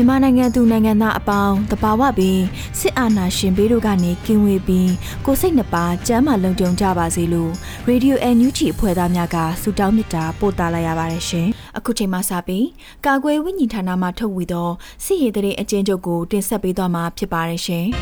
[0.00, 2.40] မြန်မာနိုင်ငံသူနိုင်ငံသားအပေါင်းတဘာဝပင်
[2.78, 4.92] စစ်အာဏာရှင်ဘေးတို့ကနေကင်းဝေးပြီး
[5.26, 7.52] ကိုစိတ်နှပါကျမ်းမာလုံခြုံကြပါစေလို့
[7.86, 11.46] ရေဒီယိုအန်ယူဂျီအဖွဲ့သားများကဆုတောင်းမေတ္တာပို့သလိုက်ရပါတယ်ရှင်။
[11.78, 12.66] အခုချိန်မှစပြီး
[13.06, 14.68] ကာကွယ်ဝိညာဉ်ဌာနမှထုတ်ဝေသော
[15.04, 17.86] စစ်ရေးတရေအကျဉ်းချုပ်ကိုတင်ဆက်ပေးသွားမှာဖြစ်ပါတယ်ရှင်။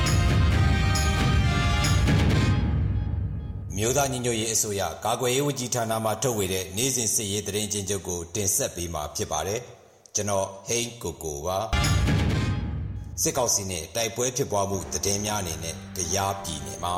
[3.77, 9.63] မြို့သားညီညွတ်ရေးအစိုးရကာကွယ်ရေးဝန်ကြီးဌာနမှထုတ်ဝေတဲ့နိုင်စဉ်စစ်ရေးတရင်ချင်းချုပ်ကိုတင်ဆက်ပေးမှာဖြစ်ပါတယ်။
[10.17, 11.59] ကျွန်တော်ဟိန်းကိုကိုပါ
[13.23, 16.95] စစ်ကောက်စီနဲ့တိုက်ပွဲဖြစ်ပွားမှုတည်င်းများအနေနဲ့ကြားပြည်နယ်မှာ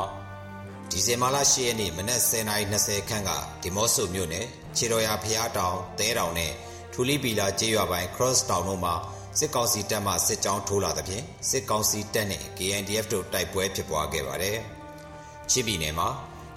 [0.89, 3.31] ဒီဇင်ဘာလ10ရက်နေ့မနက်10:20ခန့်က
[3.61, 6.51] ဒီမော့ဆိုမြို့နယ်ခြေတော်ရဖျားတောင်တဲတောင်နဲ့
[6.93, 8.95] ထူလီပီလာကျေးရွာပိုင်း cross town တို့မှာ
[9.39, 14.57] စစ်ကောင်စီတပ်မှစစ်ကြောင်းထိုးလာသဖြင့်စစ်ကောင်စီတပ်နဲ့ KNDF တို့တိုက်ပွဲဖြစ်ပွားခဲ့ပါတယ်။
[15.51, 16.09] ချစ်ပြည်နယ်မှာ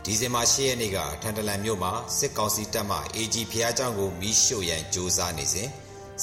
[0.05, 5.71] ဒီဇင်ဘာ10ရက်နေ့ကထန်တလန်မြို့မှာစစ်ကောင်စီတပ်မှ AG ဖျားကျောင်းကိုမီးရှို့ရန်ကြိုးစားနေစဉ်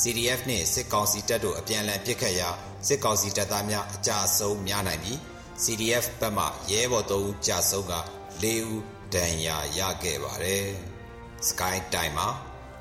[0.01, 2.49] CDF နှင့်စစ်ကောင်စီတပ်တို့အပြန်အလှန်ပစ်ခတ်ရာ
[2.87, 5.17] စစ်ကောင်စီတပ်သားများအကြအဆုံးများနိုင်ပြီး
[5.63, 7.93] CDF ဘက်မှရဲဘော်3ဦးကြာဆုံးက
[8.41, 8.81] 4ဦး
[9.13, 10.67] ဒဏ်ရာရခဲ့ပါတယ်။
[11.47, 12.27] Sky Time မှာ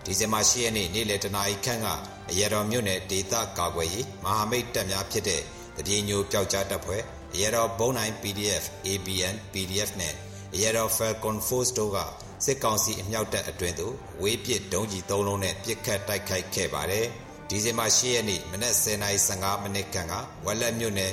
[0.04, 1.86] ဒီဇင်ဘာ10ရက်နေ့နေ့လယ်တနာရီခန့်က
[2.30, 5.42] အရတော်မြို့နယ်ဒေသကာကွယ်ရေးမဟာမိတ်တပ်များဖြစ်တဲ့
[5.76, 7.02] တပြေညိုပျောက်ကြားတပ်ဖွဲ့
[7.34, 10.14] အရတော်ဘုံနိုင် PDF ABN PDF နဲ့
[10.54, 11.98] အရတော် Falcon Force တို့က
[12.44, 17.06] စစ်ကောင်စီအမြောက်တပ်အတွင်သို့ဝေးပစ်ဒုံးကြီး၃လုံးနဲ့ပစ်ခတ်တိုက်ခိုက်ခဲ့ပါတယ်။
[17.48, 21.12] ဒီဇင်ဘာ၈ရက်နေ့မနက်10:15မိနစ်ခန့်ကဝက်လက်မြို့နယ်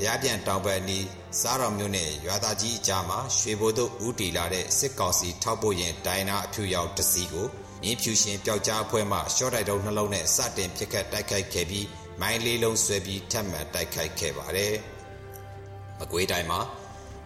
[0.00, 1.06] ဗျာပြန်တောင်ဘက်နီး
[1.40, 7.46] စားတော်မြို့နယ်ရွာသားကြီးအကြားမှာရွှေဘိုတို့ဦးတီလာတဲ့စစ်ကောင်စီထောက်ပို့ရင်ဒိုင်နာအဖြူရောက်တစီကို
[7.82, 11.86] မြင်းဖြူရှင်ပျောက်ကြားအဖွဲ့မှရှော့တိုက်တုံးနှလုံးနဲ့စတင်ပစ်ခတ်တိုက်ခိုက်ခဲ့ပြီး
[12.20, 14.74] မိုင်းလေးလုံးဆွဲပြီးထပ်မံတိုက်ခိုက်ခဲ့ပါတယ်။
[15.98, 16.60] မကွေးတိုင်းမှာ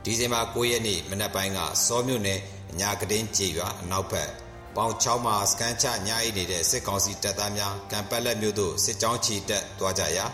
[0.04, 2.40] ဒီဇင်ဘာ9ရက်နေ့မနက်ပိုင်းကစောမြို့နယ်
[2.72, 4.30] အညာကတင်းကြေရွာအနောက်ဘက်
[4.76, 10.26] ပေါင်6မှာစကန်ချညအိနေတဲ့စစ်ကောင်စီတပ်သားများကံပက်လက်မြို့သို့စစ်ကြောင်းချီတက်သွားကြရာ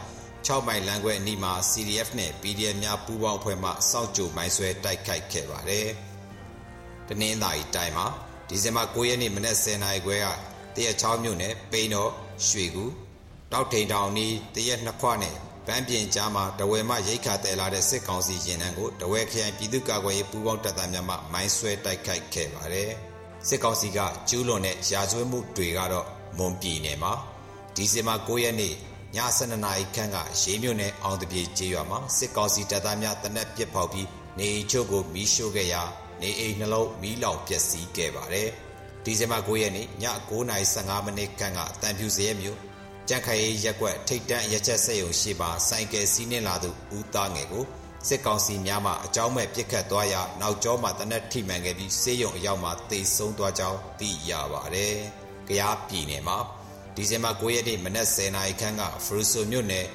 [0.46, 5.88] 6မိုင်လမ်းခွဲအနီးမှာ CDF နဲ့ PDF များပူးပေါင်းအဖွဲ့မှစောင့်ကြိုမိုင်းဆွဲတိုက်ခိုက်ခဲ့ပါတယ်။
[7.08, 8.06] တနင်္သာရီတိုင်းမှာ
[8.48, 10.26] ဒီဇင်ဘာ9ရက်နေ့မနက်10:00နာရီခွဲက
[10.74, 12.10] တရက်ချောင်းမြို့နယ်ပိန်တော်
[12.46, 12.84] ရွှေကူ
[13.52, 22.90] တောက်ထိန်တောင်နီးတရက်နှစ်ခွနဲ့ ပန်းပြင်ကြားမှာတဝဲမှရိတ်ခါတဲလာတဲ့စစ်ကောင်စီရင်နှန်းကိုတဝဲခရိုင်ပြည်သူ့ကာကွယ်ရေးပူးပေါင်းတပ်သားများမှမိုင်းဆွဲတိုက်ခိုက်ခဲ့ပါတယ်။
[23.48, 23.98] စစ်ကောင်စီက
[24.28, 26.06] ကျူးလွန်တဲ့ရာဇဝတ်မှုတွေကတော့
[26.38, 27.12] မွန်ပြည်နယ်မှာ
[27.76, 28.74] ဒီဇင်ဘာ9ရက်နေ့ည
[29.16, 34.08] 7:00နာရီခန့်ကရေးမြို့နယ်အောင်တပြေကျေးရွာမှာစစ်ကောင်စီတပ်သားများတနက်ပစ်ဖောက်ပြီး
[34.38, 35.82] နေအိမ်ချို့ကိုမီးရှို့ခဲ့ရာ
[36.20, 38.48] နေအိမ်နှလုံးမီးလောင်ပျက်စီးခဲ့ပါတယ်။
[39.04, 39.86] ဒီဇင်ဘာ9ရက်နေ့ည
[40.30, 42.58] 9:15မိနစ်ခန့်ကအတန်ဖြူစရဲမြို့
[43.08, 47.64] ကြက်ခိုင်ရက်ွက်ထိတ်တန့်ရချက်စက်ရုံရှိပါဆိုင်ကယ်စီးနှင်းလာသူဦးသားငယ်ကို
[48.08, 54.94] စစ်ကောင်စီများမှအကြောင်းမဲ့ပြစ်ခတ်သွားရာနောက်ကျောမှတနက်ထိမှန်ခဲ့ပြီးဆေးရုံအရောက်မှာတေဆုံးသွားကြောင်းသိရပါတယ်။
[55.48, 56.38] ကြားပြည်နယ်မှာ
[56.94, 59.86] ဒီဇင်ဘာ9ရက်နေ့မနက်10:00နာရီခန့်ကဖရူဆိုမြို့နယ်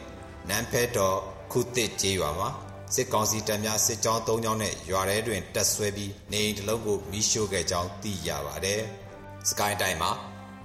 [0.49, 1.17] နန်းဖဲတော်
[1.51, 2.49] ခုတစ်ကျေးရွာမှာ
[2.95, 8.81] စစ်ကောင်စီတပ်များစစ်ကြောင်း၃ကြောင်းနဲ့ရွာထဲတွင်တက်ဆွဲပြီးနေအိမ်တစ်လုံးကိုမိရှို့ခဲ့ကြောင်းသိရပါတယ်။
[9.49, 10.11] စကိုင်းတိုင်းမှာ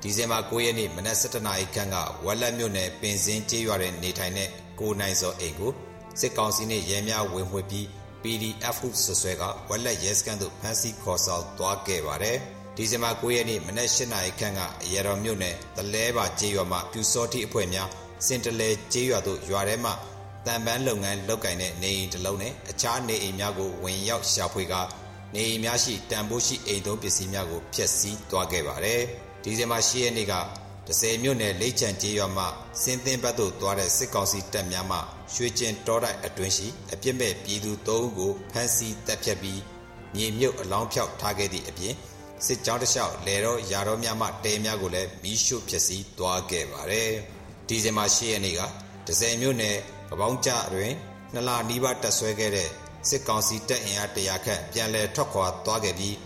[0.07, 4.49] ဒီဇင်ဘာ9ရက်နေ့မနက်7:00နာရီခန့်ကဝက်လက်မြို့နယ်ပင်စင်းကျေးရွာတွင်နေထိုင်တဲ့
[4.81, 5.73] ကိုနိုင်စောအိမ်ကို
[6.21, 7.87] စစ်ကောင်စီနှင့်ရဲများဝင်မှွေပြီး
[8.23, 12.37] PDF ဟုဆွဆွဲကဝက်လက်ရဲစခန်းသို့ဖမ်းဆီးခေါ်ဆောင်သွားခဲ့ပါတယ်။
[12.77, 17.89] ဒီဇင်ဘာ9ရက်နေ့မနက်8:00နာရီခန့်ကအရတော်မြို့နယ်တလဲပါကျေးရွာမှပြူစောတိအဖွဲ့များ
[18.27, 19.91] စင်တလဲကျေးရွာသို့ရွာထဲမှ
[20.47, 24.75] တံပန်းလုပ်ငန်းလုပ်ကင်တဲ့နေအိမ်တစ်လုံးနဲ့အခြားနေအိမ်များကိုဝင်ရောက်ရှာဖွေက
[25.35, 29.03] နေအိမ်များရှိတန်ဖိုးရှိအိမ်သုံးပစ္စည်းများကိုဖျက်ဆီးသွားခဲ့ပါတယ်။
[29.45, 30.35] ဒီဇင်ဘာ10ရက်နေ့က
[30.87, 32.45] 30မြို့နယ်လိတ်ချန်ကျေးရွာမှ
[32.83, 34.99] စင်းသင်းဘက်သို့သွားတဲ့စစ်ကောင်စီတပ်များမှ
[35.35, 39.61] ရွှေကျင်တောတိုက်အတွင်းရှိအပြစ်မဲ့ပြည်သူ3ဦးကိုဖမ်းဆီးတပ်ဖြတ်ပြီး
[40.15, 41.95] မြေမြုပ်အလောင်းဖြောက်ထားခဲ့သည့်အပြင်
[42.47, 47.11] စစ်ကြောင်းတစ်လျှောက်လေတော့ရာတော်များမှတဲများကိုလည်းမီးရှို့ဖျက်ဆီးသွားခဲ့ပါတယ်
[47.69, 48.61] ဒီဇင်ဘာ10ရက်နေ့က
[49.07, 49.77] ဒဇယ်မြို့နယ်
[50.11, 50.93] ကပောင်းကျတွင်
[51.33, 52.71] နှစ်လနီးပါးတက်ဆွဲခဲ့တဲ့
[53.09, 56.17] စစ်ကောင်စီတပ်အင်အား100ခန့်ပြန်လည်ထွက်ခွာသွားခဲ့ပြီး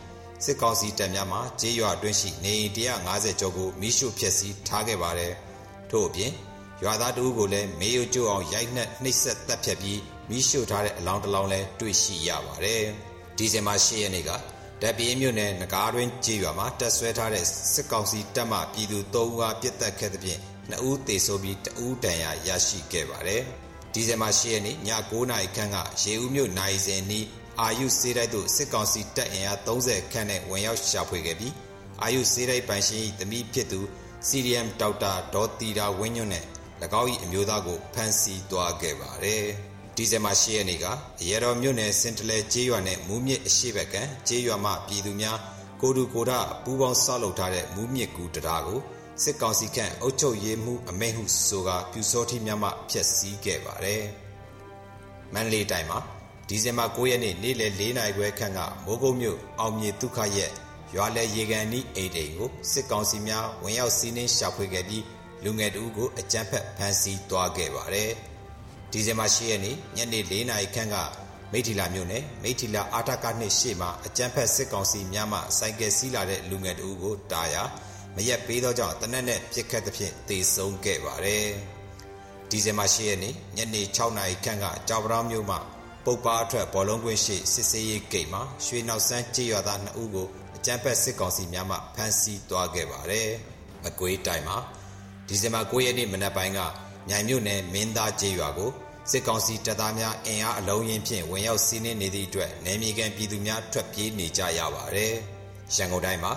[0.45, 2.73] စစ်ကောင်စီတပ်များမှကျေးရွာအတွင်းရှိနေအိမ်
[3.07, 5.33] 150ကျော်ကိုမိရှုဖျက်ဆီးထားခဲ့ပါတယ်။
[5.91, 6.33] ထို့အပြင်
[6.83, 10.01] ရွာသားတဦးကိုလည်းမေယိုကျိုးအောင်ရိုက်နှက်နှိပ်စက်တပ်ဖြတ်ပြီး
[10.31, 12.83] မိရှုထားတဲ့အလောင်းတစ်လောင်းလည်းတွေ့ရှိရပါတယ်။
[13.37, 14.31] ဒီဇင်ဘာ10ရက်နေ့က
[14.83, 17.45] တပ်ပြေးမြို့နယ်ငကားတွင်ကျေးရွာမှာတပ်ဆွဲထားတဲ့
[17.75, 20.39] စစ်ကောင်စီတပ်မှပြည်သူ3ဦးအားပစ်တက်ခဲ့တဲ့ပြင်
[20.71, 23.43] 2ဦးသေဆုံးပြီး2ဦးဒဏ်ရာရရှိခဲ့ပါတယ်။
[23.93, 24.79] ဒီဇင်ဘာ10ရက်နေ့ည
[25.11, 27.27] 9:00နာရီခန့်ကရေဦးမြို့နိုင်စင်နီး
[27.63, 31.55] အာယုစေးတိုက်သို့စစ်ကောင်စီတပ်အင်အား30ခန့်နဲ့ဝင်ရောက်ရှာဖွေခဲ့ပြီး
[32.03, 33.81] အာယုစေးတိုက်ပိုင်ရှင်၏သမီးဖြစ်သူ
[34.29, 36.45] CDM ဒေါက်တာဒေါ်တီတာဝင်းညွန့်နဲ့၎
[37.01, 39.45] င်း၏အမျိုးသားကိုဖမ်းဆီးသွားခဲ့ပါတယ်။
[39.97, 40.87] ဒီဇင်ဘာ10ရက်နေ့က
[41.29, 43.97] ရေတော်မြို့နယ်စင်တလဲကျေးရွာနဲ့မူးမြစ်အရှိဘက်က
[44.29, 45.39] ကျေးရွာမှပြည်သူများ
[45.81, 46.33] ကိုတူကိုဒ
[46.65, 48.81] ပူးပေါင်းဆောက်လုပ်ထားတဲ့မူးမြစ်ကူတရားကို
[49.23, 54.03] စစ်ကောင်စီခန့်အုပ်ချုပ်ရေးမှုအမိန့်ဟုဆိုကာပြူစောတိများမှဖျက်ဆီးခဲ့ပါတယ်။
[55.35, 56.01] မန္တလေးတိုင်းမှာ
[56.51, 60.53] ဒီဇင်ဘာ9ရက်နေ့နေ့လယ်4နာရီခွဲခန့်ကမိုးကုတ်မြို့အောင်မြေဒုက္ခရက်
[60.95, 65.05] ရွာလဲရေကန်နီးအိမ်တိန်ကိုစစ်ကောင်စီများဝင်ရောက်စီးနင်းရှာဖွေခဲ့ပြီး
[65.45, 68.11] လူငယ်တဦးကိုအကြမ်းဖက်ဖမ်းဆီးသွားခဲ့ပါတယ်။
[68.93, 70.97] ဒီဇင်ဘာ10ရက်နေ့ညနေ4နာရီခန့်က
[71.53, 77.63] မိထီလာမြို့နယ်မိထီလာအာတကနှစ်ရှေ့မှာအကြမ်းဖက်စစ်ကောင်စီများမှစိုက်ကယ်စီးလာတဲ့လူငယ်တဦးကိုတာယာ
[78.17, 81.47] မရက်ပေးသောကြောင့်တနက်နဲ့ပြစ်ခတ်သဖြင့်တေဆုံးခဲ့ပါတယ်။
[82.51, 85.61] ဒီဇင်ဘာ10ရက်နေ့ညနေ6နာရီခန့်ကကြောက်ပရောင်းမြို့မှာ
[86.05, 93.29] ပုတ်ပါအထွက်ဘောလုံးကွင်းရှိစစ်စေးရေးဂိတ်မှာရွှေနောက်ဆန်းကြေးရွာသား2ဦးကိုအကြမ်းဖက်စစ်ကောင်စီများမှဖမ်းဆီးသွားခဲ့ပါတယ်။
[93.89, 94.57] အကွေးတိုင်းမှာ
[95.27, 96.61] ဒီဇင်ဘာ9ရက်နေ့မနက်ပိုင်းက
[97.09, 98.71] မြိုင်မြို့နယ်မင်းသားကြေးရွာကို
[99.11, 105.15] စစ်ကောင်စီတပ်သားများအင်အားအလုံးရင်းဖြင့်ဝင်ရောက်စီးနင်းနေသည့်အတွက်နယ်မြေကန်ပြည်သူများထွက်ပြေးနေကြရပါတယ်။
[105.77, 106.33] ရန်ကုန်တိုင်းမှာ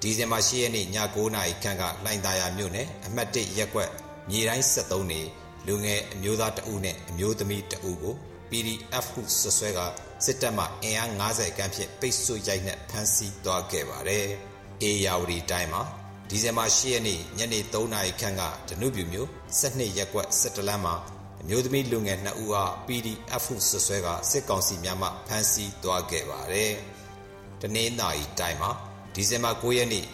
[0.00, 3.90] ဒီဇင်ဘာ10ရက်နေ့ည9:00နာရီခန့်ကလှိုင်သာယာမြို့နယ်အမှတ်1ရက်ကွက်
[4.28, 5.20] မြေတိုင်း73နေ
[5.66, 8.16] လူငယ်အမျိုးသားတအုပ်နဲ့အမျိုးသမီးတအုပ်ကို
[8.54, 9.80] PDF ဟုဆွဆွဲက
[10.24, 14.26] စစ်တပ်မှအင်အား90ခန်းဖြင့်ပိတ်ဆို့ရိုက်နှက်ဖမ်းဆီးသွားခဲ့ပါတယ်။
[14.82, 15.82] အေယာဝတီတိုင်းမှာ
[16.28, 19.28] ဒီဇင်ဘာ10ရက်နေ့ညနေ3နာရီခန့်ကဒနုပြူမျိုး
[19.60, 20.94] 12ရက်ကွက်17လမ်းမှာ
[21.40, 26.72] အမျိုးသမီးလူငယ်2ဦးအား PDF ဟုဆွဆွဲကစစ်ကောင်စီများမှဖမ်းဆီးသွားခဲ့ပါတယ်။
[27.60, 28.70] တနင်္သာရီတိုင်းမှာ
[29.14, 30.06] ဒီဇင်ဘာ9ရက်နေ့ည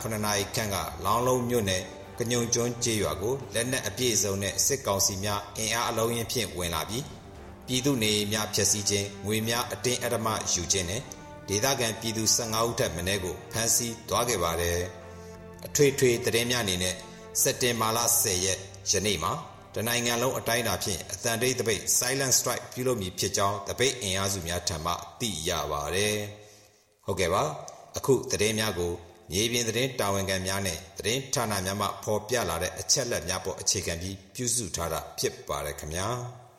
[0.00, 1.82] 9နာရီခန့်ကလောင်းလုံးမြို့နယ်
[2.18, 7.04] ကညုံကျွန်းကျေးရွာကိုလက်နက်အပြည့်စုံနဲ့စစ်ကောင်စီများအင်အားအလုံးရင်းဖြင့်ဝင်လာပြီး
[7.72, 11.02] ပြည်သူနေများဖျက်ဆီးခြင်းငွေများအတင်းအဓမ္မယူခြင်းနဲ့
[11.48, 14.78] ဒေသခံပြည်သူ15ဦးထက်မနည်းကိုဖမ်းဆီးသွားခဲ့ပါတယ်။
[15.66, 16.94] အထွေထွေသတင်းများအနေနဲ့
[17.42, 18.58] စက်တင်ဘာလ10ရက်
[18.90, 19.32] ယနေ့မှာ
[19.74, 26.16] တနိုင်ငံလုံးအတိုင်းအတာဖြင့်အတန်တိတ်တပိတ် Silent Strike ပြုလုပ်မည်ဖြစ်ကြောင်းတပိတ်အင်အားစုများထံမှသိရပါတယ်။
[27.06, 27.42] ဟုတ်ကဲ့ပါ
[27.96, 28.92] အခုသတင်းများကို
[29.32, 36.08] မြေပြင်သတင်းတာဝန်ခံများနဲ့သတင်းဌာနများမှဖော်ပြလာတဲ့အချက်အလက်များပေါ်အခြေခံပြီးပြုစုထားတာဖြစ်ပါတယ်ခင်ဗျာ။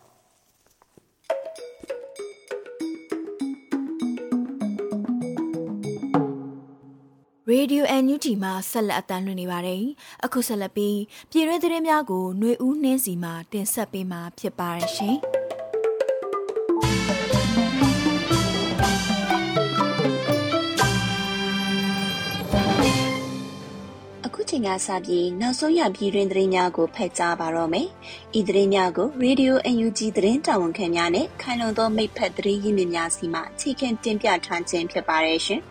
[7.52, 9.84] Radio NUG မှာဆက်လက်အသံလွှင့်နေပါတယ်။
[10.26, 11.00] အခုဆက်လက်ပြီး
[11.32, 15.18] ပြည်တွင်းသတင်းများကိုຫນွေဦးနှင်းစီမှတင်ဆက်ပေးမှာဖြစ်ပါတယ်ရှင်။
[24.52, 27.88] ချိန်ကစပြီးနောက်ဆုံးရပြည်တွင်သတင်းများကိုဖတ်ကြားပါတော့မယ်။
[28.40, 35.62] ဤသတင်းများကို Radio UNG သတင်းတာဝန်ခံများနဲ့ခိုင်လုံသောမိဖက်သတင်းရင်းမြစ်များစီမှအခြေခံတင်ပြထားခြင်းဖြစ်ပါတယ်ရှင်။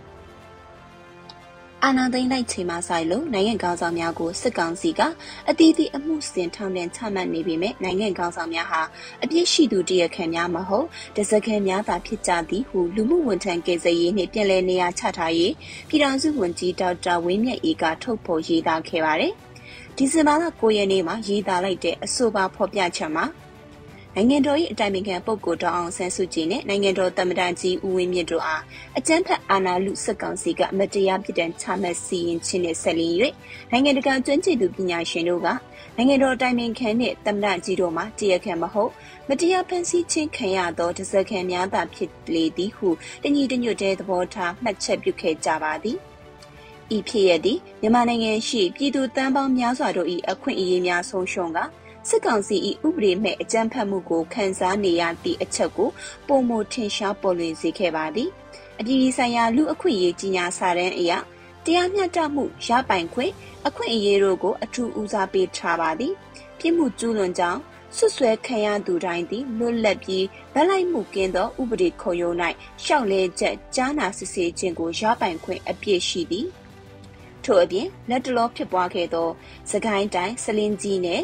[1.85, 5.01] အာဏာသိမ်းလိုက်ချိန်မှဆိုင်လို့နိုင်ငံကောင်ဆောင်များကိုစစ်ကောင်စီက
[5.49, 8.83] အတီးတီအမှုစင်ထောင်ဒဏ်ချမှတ်နေပေမဲ့နိုင်ငံကောင်ဆောင်များဟာ
[9.23, 15.53] အပြစ်ရှိသူတရခံများမဟုတ်တစကဲများသာဖြစ်ကြသည်ဟုလူမှုဝန်ထမ်းကေဇရေးနှင့်ပြည်လဲနေရာချထားရေး
[15.89, 19.33] ပြည်ထောင်စုဝန်ကြီးဒေါက်တာဝင်းမြတ်အေးကထုတ်ဖော်ရေးသားခဲ့ပါတယ်။
[19.97, 23.25] ဒီဇင်ဘာလ9ရက်နေ့မှာရေးသားလိုက်တဲ့အဆိုပါဖော်ပြချက်မှာ
[24.17, 28.63] နိုင်ငံတော်၏အတိုင်ပင်ခံပုဂ္ဂိုလ်ဒေါအောင်ဆန်းစုကြည်နဲ့နိုင်ငံတော်သမ္မတကြီးဦးဝင်းမြင့်တို့အား
[28.99, 33.15] အကြမ်းဖက်အာဏာလုစစ်ကောင်စီကအမတရားပြစ်ဒဏ်ချမှတ်စီရင်ခြင်းနဲ့ဆက်လျင်၍
[33.71, 35.49] နိုင်ငံတကာကျွမ်းကျင်သူပညာရှင်တို့က
[35.97, 38.91] နိုင်ငံတော်အတိုင်ပင်ခံနှင့်သမ္မတကြီးတို့မှတရားခံမဟုတ်
[39.29, 42.89] မတရားဖန်ဆီးခြင်းခံရသောတစခံများသာဖြစ်လေသည်ဟု
[43.23, 45.99] တညီတညွတ်တဲ့သဘောထားမှတ်ချက်ပြုခဲ့ကြပါသည်
[46.97, 51.61] ဤဖြစ်ရသည့်မြန်မာနိုင်ငံရှိပြည်သူတန်းပေါင်းများစွာတို့၏အခွင့်အရေးများဆုံးရှုံးက
[52.09, 55.91] စစ်ကောင်စီ၏ဥပဒေမဲ့အကြမ်းဖက်မှုကိုခန်းစားနေရသည့်အချက်ကို
[56.29, 58.31] ပုံမထင်ရှားပေါ်လွင်စေခဲ့ပါသည်
[58.81, 61.13] အပြည်ပြည်ဆိုင်ရာလူအခွင့်အရေးကြီးညာစာတမ်းအရ
[61.65, 63.33] တရားမျှတမှုရပိုင်ခွင့်
[63.67, 66.13] အခွင့်အရေးတို့ကိုအထူးဦးစားပေးထားပါသည်
[66.59, 67.61] ပြစ်မှုကျူးလွန်ကြောင်း
[67.97, 72.37] ဆွဆွဲခံရသူတိုင်းသည်လွတ်လပ်ပြီးဗလိုက်မှုကင်းသောဥပဒေခုံရုံး၌
[72.85, 76.47] ရှောက်လဲချက်ကြားနာစစ်ဆေးခြင်းကိုရပိုင်ခွင့်အပြည့်ရှိသည်
[77.45, 79.29] ထို့အပြင်လက်တလောဖြစ်ပွားခဲ့သော
[79.71, 81.23] စကိုင်းတိုင်းစလင်းကြီးနယ်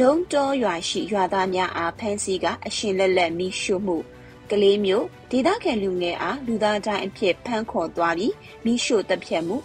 [0.00, 3.96] ဒုံတောရွာရှိရွာသားများအားဖမ်းဆီးကအရှင်လက်လက်မိရှုမှု
[4.50, 8.34] ကလေးမျိုးဒေသခံလူငယ်အားလူသားတိုင်းအဖြစ်ဖမ်းခေါ်သွားပြီး
[8.64, 9.56] မိရှုတပ်ဖြတ်မှု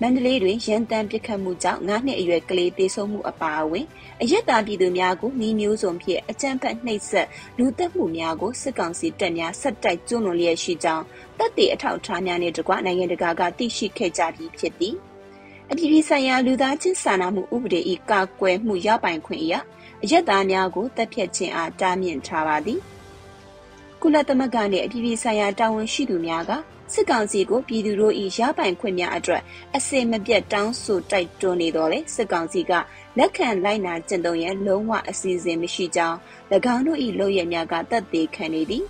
[0.00, 3.86] မန္တလေးတွင်ရန်တမ်းပစ်ခတ်မှုကြောင့်9နှစ်အရွယ်ကလေးသေဆုံးမှုအပါအဝင်
[4.22, 7.28] အရက်သားပြည်သူများကိုနှီးမျိုးစုံဖြင့်အကြမ်းဖက်နှိပ်စက်
[7.58, 11.04] လူသက်မှုများကိုစစ်ကောင်စီတပ်များဆက်တိုက်ကျူးလွန်လျက်ရှိကြောင်း
[11.38, 14.96] တပ်တွေအထောက်အထားများနှင့်တကွနိုင်ငံတကာကသိရှိခဲ့ကြပြီးဖြစ်သည်
[15.72, 17.80] အပြည်ပြည်ဆိုင်ရာလူသားချင်းစာနာမှုဥပဒေ၏
[18.10, 19.54] ကာကွယ်မှုရပိုင်ခွင့်အရ
[20.02, 22.80] အရက်သားများကိုတပ်ဖြတ်ခြင်းအားတားမြစ်ထားပါသည်
[24.02, 26.50] ကုလသမဂ္ဂနှင့်အပြည်ပြည်ဆိုင်ရာတာဝန်ရှိသူများက
[26.92, 29.42] စစ်ကောင်စီကိုပြည်သူတို့၏ရပိုင်ခွင့်များအတွက်
[29.76, 32.72] အစင်မပြတ်တောင်းဆိုတိုက်တွန်းနေတော့လေစစ်ကောင်စီက
[33.18, 36.16] လက်ခံလိုက်နာကျင့်သုံးရန်လုံးဝအစီအစဉ်မရှိကြောင်း၎
[36.74, 38.84] င်းတို့၏လုပ်ရများကတတ်သိခံနေသည်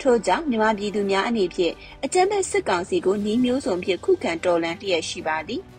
[0.00, 1.74] ထို့ကြောင့်မြန်မာပြည်သူများအနေဖြင့်
[2.04, 5.62] အကြမ်းဖက်စစ်ကောင်စီကိုနှီးမျိုးစုံဖြင့်ခုခံတော်လှန်လျက်ရှိပါသည်။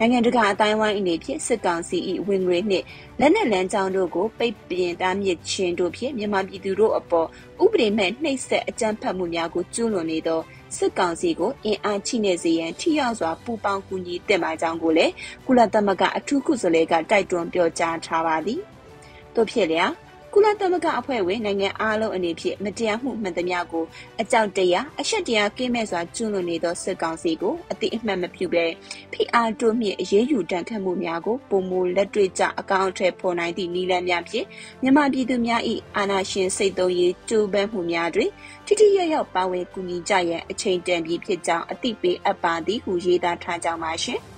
[0.00, 2.84] နိုင်ငံတကာအတိုင်းဝိုင်းအနေဖြင့်စစ်ကောင်စီ၏ဝင်ငွေနှင့်
[3.20, 7.28] လက်နက်လမ်းကြောင်းတို့ကိုပိတ်ပင်တားမြစ်ခြင်းတို့ဖြင့်မြန်မာပြည်သူတို့အပေါ်
[7.62, 10.40] ဥပဒေမဲ့နှိပ်စက်အကြမ်းဖက်မှုများကိုကျူးလွန်နေသော
[10.76, 15.12] စစ်ကောင်စီကိုအင်အားချိနေစေရန်ထိရောက်စွာပူးပေါင်းကူညီတင်ပါကြောင်းကိုလည်း
[15.46, 18.60] ကုလသမဂ္ဂအထူးကုစလေကတိုက်တွန်းပြောကြားထားပါသည်။
[19.34, 19.86] တို့ဖြစ်လျာ
[20.40, 23.84] ကုလသမဂ္ဂအဖွဲ့ဝင်နိုင်ငံအားလုံးအနေဖြင့်မတရားမှုမှန်သမျှကို
[24.20, 28.64] အကြောက်တရားအရှက်တရားကင်းမဲ့စွာကျူးလွန်နေသောစစ်ကောင်စီကိုအတိအမှန်မပြုဘဲ
[29.12, 34.46] ဖိအားတိုးမြင့်အရေးယူတန်ခတ်မှုများကိုပုံမူလက်တွေ့ကျအကောင့်အထည်ဖော်နိုင်သည့်နည်းလမ်းများဖြင့်
[34.82, 35.62] မြန်မာပြည်သူများ၏
[35.96, 38.30] အာဏာရှင်စိတ်သုံးရေးကြိုးပမ်းမှုများတွင်
[38.66, 44.22] ထိထိရောက်ရောက်ပါဝင်ကူညီကြရန်အချိန်တန်ပြီးဖြစ်ကြောင်းအသိပေးအပ်ပါသည်ဟုရေးသားထားကြောင်းပါရှင်။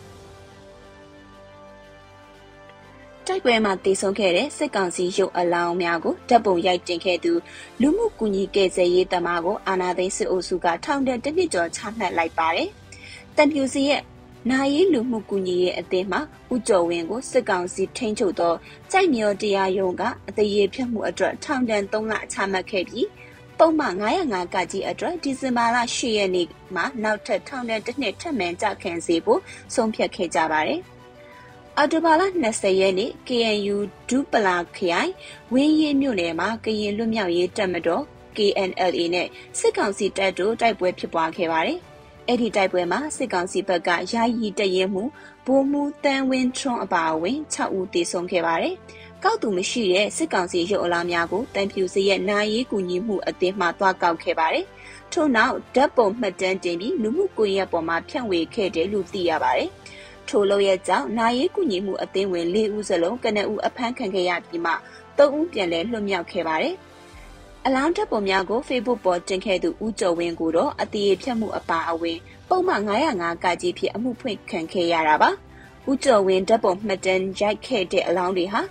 [3.27, 7.33] တိုက်ပွဲမှာတေဆုံးခဲ့တဲ့စစ်ကောင်စီရုပ်အလောင်းများကိုတပ်ပုံရိုက်တင်ခဲ့သူ
[7.81, 12.69] လူမှုကူညီကယ်ဆယ်ရေးတမကိုအာနာသိန်းစစ်အုပ်စုကထောင်ဒဏ်တစ်နှစ်ကျော်ချမှတ်လိုက်ပါတယ်။
[13.37, 14.03] တန်ပြူစီရဲ့
[14.51, 16.19] နာရီလူမှုကူညီရေးအသင်းမှ
[16.53, 18.55] ဦးကျော်ဝင်းကိုစစ်ကောင်စီထိန်းချုပ်သော
[18.91, 23.09] ကြိုက်မြော်တရားရုံးကအသေးရဖြတ်မှုအတွက်ထောင်ဒဏ်3လချမှတ်ခဲ့ပြီး
[23.59, 29.41] ပုံမှန်905ကကြီးအတွက်ဒီဇင်ဘာလ10ရက်နေ့မှာနောက်ထပ်ထောင်ဒဏ်တစ်နှစ်ထပ်မံကြခံစေဖို့
[29.75, 30.83] ဆုံးဖြတ်ခဲ့ကြပါတယ်။
[31.83, 32.23] အော်တိုဘာလ
[32.53, 33.77] 20ရက်နေ့ KNU
[34.09, 35.13] ဒူပလာခရိုင်
[35.53, 38.05] ဝင်းရီမြို့နယ်မှာကရင်လွတ်မြောက်ရေးတပ်မတော်
[38.37, 41.79] KNLA နဲ့စစ်ကောင်စီတပ်တို့တိုက်ပွဲဖြစ်ပွားခဲ့ပါတယ်။
[42.29, 45.05] အဲ့ဒီတိုက်ပွဲမှာစစ်ကောင်စီဘက်ကယာယီတရဲမှု
[45.47, 48.75] ဗိုလ်မှူးတန်းဝင်းထွန်းအပါအဝင်6ဦးသေဆုံးခဲ့ပါတယ်။
[49.25, 54.67] ကောက်သူမရှိတဲ့စစ်ကောင်စီရုပ်အလားများကိုတန်ဖြူစရဲ့နာရီကူညီမှုအသင်းမှသွားကောက်ခဲ့ပါတယ်။
[55.13, 59.71] ထို့နောက်ဓာတ်ပုံမှတ်တမ်းတင်ပြီးလူမှုကွန်ရက်ပေါ်မှာဖြန့်ဝေခဲ့တယ်လို့သိရပါတယ်။
[60.31, 64.73] ထိုလိုရဲ့ကြောင့်နာရေးကူညီမှုအသင်းဝင်၄ဦးစလုံးကနဦးအဖမ်းခံခဲ့ရပြီးမှ
[65.19, 66.75] ၃ဦးပြန်လည်လွတ်မြောက်ခဲ့ပါတယ်။
[67.67, 72.19] အလောင်းတပ်ပုံများကို Facebook ပေါ်တင်ခဲ့သူဦးကျော်ဝင်းကိုတော့အတီးဖြတ်မှုအပါအဝင်
[72.49, 75.31] ပုံမှန်905ကကြီးဖြစ်အမှုဖွင့်ခံခဲ့ရတာပါ။
[75.91, 78.63] ဦးကျော်ဝင်းဓာတ်ပုံမှတ်တမ်းရိုက်ခဲ့တဲ့အလောင်းတွေဟာ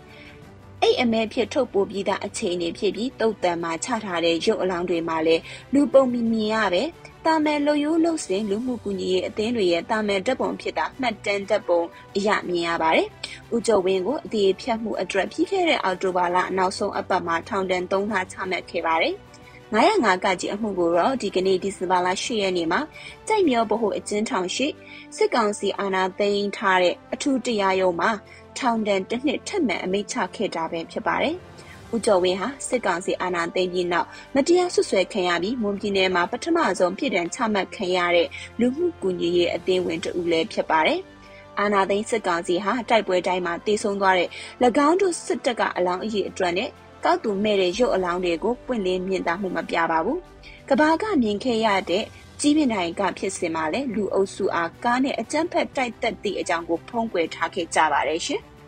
[0.81, 5.41] အဲ့အမဲဖြစ်ထုတ်ပိုးပြီးသားအခြေအနေဖြစ်ပြီးတုတ်တန်မှာချထားတဲ့ရုပ်အလောင်းတွေမှာလည်း
[5.73, 6.83] လူပုံမီမီရပဲ
[7.25, 11.81] တာမယ်လူရိုးလို့စင်လူမှုကူညီရေးအသင်းတွေရဲ့တာမယ်ဓာတ်ပုံဖြစ်တာမှတ်တမ်းဓာတ်ပုံ
[12.15, 13.07] အရမြင်ရပါတယ်။
[13.55, 19.15] ဦးကျော်ဝင်းကိုအသေးဖြတ်မှုအတွက်ပြီးခဲ့တဲ့အောက်တိုဘာလနောက်ဆုံးအပတ်မှာထောင်ဒဏ်3လချမှတ်ခဲ့ပါတယ်။
[19.73, 22.81] 905ကကြီးအမှုကိုတော့ဒီကနေ့ဒီဇင်ဘာလ10ရက်နေ့မှာ
[23.27, 24.67] ကြိုက်မြောဗဟိုအကျဉ်းထောင်ရှိ
[25.15, 28.11] စစ်ကောင်စီအာဏာသိမ်းထားတဲ့အထူးတရားရုံးမှာ
[28.57, 31.35] ထောင်ဒဏ်တစ်နှစ်ထပ်မံအမိန့်ချခဲ့တာပဲဖြစ်ပါတယ်။
[31.95, 38.27] ဦးကျော်ဝင်းဟာစစ်ကောင်စီအာဏာသိမ်းပြီးနောက်မတရားဆွဆွဲခံရပြီးမွန်ပြည်နယ်မှာပထမဆုံးပြည်တံချမှတ်ခံရတဲ့
[38.59, 40.99] လူမှုကူညီရေးအသင်းဝင်တဦးလည်းဖြစ်ပါတယ်။
[41.59, 44.29] အာနာသိန်းစစ်ကောင်စီဟာတိုက်ပွဲတိုင်းမှာတေဆုံးသွားတဲ့၎
[44.87, 46.69] င်းတို့စစ်တပ်ကအလောင်းအရေးအတွက်နဲ့
[47.05, 50.19] ကောက်သူမဲ့တဲ့ရုပ်အလောင်းတွေကိုပွင့်လင်းမြင်သာမှုမပြပါဘူး။
[50.69, 52.03] ကဘာကမြင်ခဲ့ရတဲ့
[52.39, 58.41] ကြီးပြင်းတိုင်းကဖြစ်စင်မှာလဲလူအုပ်စုအားကားနဲ့အကြမ်းဖက်တိုက်တက်သည့်အကြောင်းကိုဖုံးကွယ်ထားခဲ့ကြပါတယ်ရှင်။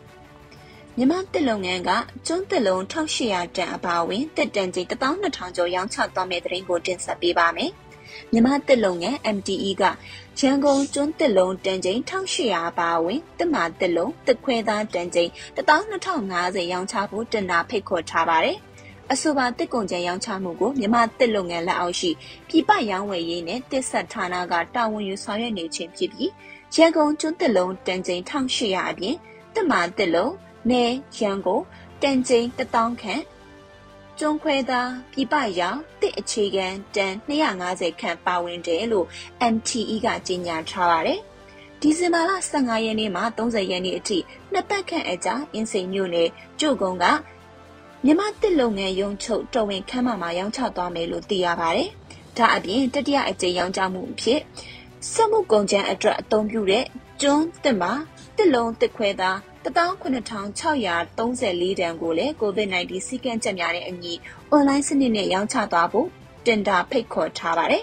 [0.98, 1.90] မြမတစ်လုပ်ငန်းက
[2.26, 7.70] ကျွန်းတစ်လုံး1800တန်အပါအဝင်တစ်တန်ကြီး12000ကျော်ရောင်းချသွားမယ့်သတင်းကိုတင်ဆက်ပေးပါမယ်။
[8.32, 9.84] မြမတစ်လုပ်ငန်း MTE က
[10.40, 18.56] ရန်ကုန်ကျွန်းတစ်လုံးတန်ချိန်1800အပါအဝင်တစ်မာတစ်လုံးတစ်ခွဲသားတန်ချိန်12050ရောင်းချဖို့တင်တာဖိတ်ခေါ်ထားပါတယ်။
[19.12, 22.10] အဆိုပါတစ်ကုန်ကျန်ရောင်းချမှုကိုမြမတစ်လုပ်ငန်းလက်အောက်ရှိ
[22.48, 26.30] ပြည်ပရောင်းဝယ်ရေးနဲ့တစ်ဆက်ဌာနကတာဝန်ယူဆောင်ရွက်နေခြင်းဖြစ်ပြီး
[26.74, 29.16] ရန်ကုန်ကျွန်းတစ်လုံးတန်ချိန်1800အပြင်
[29.54, 30.32] တစ်မာတစ်လုံး
[30.70, 30.84] နေ
[31.16, 31.62] ရန်ကုန်
[32.02, 33.22] တန်ချိန်1000ခန့်
[34.18, 39.06] ကျွန်းခွဲသားပြပရောင်တစ်အခြေခံတန်250ခန့်ပါဝင်တယ်လို့
[39.52, 41.20] MTE ကကြေညာထားပါတယ်။
[41.80, 44.18] ဒီဇင်ဘာလ15ရက်နေ့မှ30ရက်နေ့အထိ
[44.52, 46.28] နှစ်ပတ်ခန့်အကြာအင်းစိန်မြို့နယ်
[46.60, 47.04] ကျုပ်ကုန်းက
[48.04, 51.90] မြန်မာတစ်လုံငယ်ရုံချုပ်တော်ဝင်ခမ်းမမှာရောင်းချသွားမယ်လို့သိရပါတယ်။
[52.36, 54.40] ဒါအပြင်တတိယအကြိမ်ရောင်းချမှုအဖြစ်
[55.12, 56.84] စက်မှုကုန်ကျန်းအတွက်အသုံးပြုတဲ့
[57.20, 57.92] ကျွန်းတစ်မှာ
[58.36, 64.12] တစ်လုံးတစ်ခွဲသား 18634တန်ကိုလည်း COVID-19 စီကံချက်များတဲ့အညီ
[64.52, 66.08] online စနစ်နဲ့ရောင်းချသွားဖို့
[66.46, 67.82] တင်ဒါဖိတ်ခေါ်ထားပါတယ်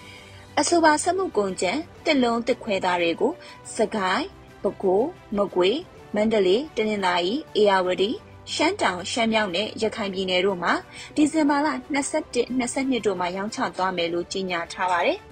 [0.58, 3.32] ။အဆိုပါစက်မှုကုန်ကျန်းတစ်လုံးတစ်ခွဲသားတွေကို
[3.76, 4.26] စကိုင်း
[4.62, 5.70] ပဲခူးမကွေ
[6.14, 8.10] မန္တလေးတနင်္သာရီအေရဝတီ
[8.52, 10.72] ရှမ်းတောင်ရှမ်းမြောက်နဲ့ရခိုင်ပြည်နယ်တို့မှာ
[11.16, 15.18] ဒီဇင်ဘာလ21 22တို့မှာရောင်းချသွားမယ်လို့ကြေညာထားပါတယ်။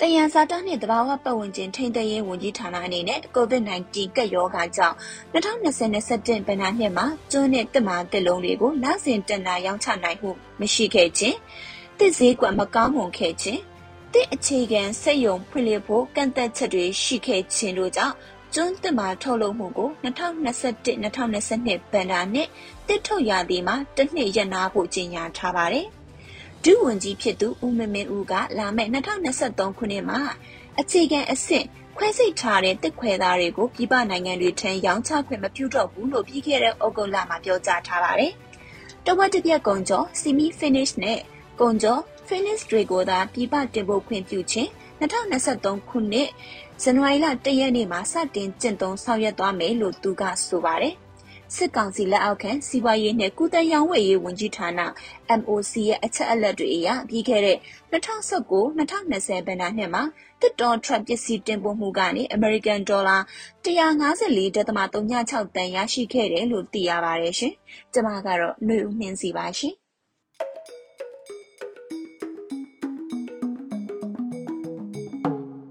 [0.00, 4.96] တယံဇာတာနှင့်တဘာဝပတ်ဝန်းကျင်ထိန်းသိမ်းရေးဝန်ကြီးဌာနအနေနဲ့ COVID-19 ကပ်ရောဂါကြောင့်
[5.32, 11.36] 2020-21ဘဏ္ဍာနှစ်မှာကျွန်းနဲ့တက်မာတက်လုံးတွေကိုလစဉ်တန်တာရောင်းချနိုင်မှုမရှိခဲ့ခြင်း
[11.98, 13.60] တစ်ဈေးကွက်မကောင်းမွန်ခဲ့ခြင်း
[14.12, 18.14] တစ်အခြေခံစက်ယုံဖွင့်လှစ်ဖို့ကန့်သက်ချက်တွေရှိခဲ့ခြင်းတို့ကြောင့်
[18.54, 22.48] ကျွန်းတက်မာထုတ်လုပ်မှုကို2021-2022ဘဏ္ဍာနှစ်
[22.88, 25.86] တစ်ထုတ်ရသည်မှာတစ်နှစ်ရပ်နားဖို့ကြေညာထားပါတယ်
[26.64, 30.20] ဒုဝန်ကြီးဖြစ်သူဦးမမင်းဦးကလာမယ့်2023ခုနှစ်မှာ
[30.80, 38.32] အခြေခံအဆင့်ခွဲစိတ်ထားတဲ့တစ်ခွဲသားတွေကိုပြည်ပနိုင်ငံတွေထံရောင်းချခွင့်မပြုတော့ဘူးလို့ပြီးခဲ့တဲ့ဩဂုတ်လမှာပြောကြားထားပါတယ်။
[39.06, 41.20] တဝက်တစ်ပြက်ကုံကျော် semi finish နဲ့
[41.60, 44.68] ကုံကျော် finish တွေကိုသာပြည်ပတင်ပို့ခွင့်ပြုခြင်း
[45.00, 46.28] 2023ခုနှစ်
[46.82, 50.96] ဇန်နဝါရီလ1ရက်နေ့မှာစတင်ကျင့်သုံးဆောင်ရွက်သွားမယ်လို့သူကဆိုပါတယ်။
[51.54, 54.68] စစ်ကောင်စီလက်အောက်ခံစီးပွားရေးနဲ့ကုသရေးဝယ်ရေးဝန်ကြီးဌာန
[55.40, 57.58] MOC ရဲ့အချက်အလက်တွေအရပြီးခဲ့တဲ့
[57.92, 60.02] 2019-2020ဘဏ္ဍာနှစ်မှာ
[60.40, 63.20] တစ်တော်ထရပ်ပစ္စည်းတင်ပို့မှုကနေ American Dollar
[63.64, 67.54] 154.36တန်ရရှိခဲ့တယ်လို့သိရပါတယ်ရှင်။
[67.92, 69.74] ကျွန်မကတော့ຫນွေဦးနှင်းစီပါရှင်။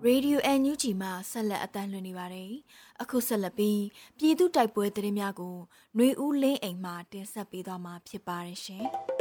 [0.08, 2.52] Radio NUG မှာဆက်လက်အသံလွှင့်နေပါတယ်။
[3.02, 3.82] အခုဆက်လက်ပြီး
[4.18, 5.56] ပြည်သူတိုက်ပွဲသတင်းများကို
[5.96, 8.86] ຫນွေဦးလင်းအိမ်မှတင်ဆက်ပေးသွားမှာဖြစ်ပါတယ်ရှင်။